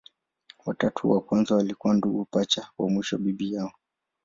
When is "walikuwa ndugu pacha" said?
1.55-2.67